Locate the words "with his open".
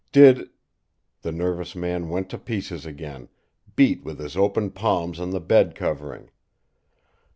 4.03-4.71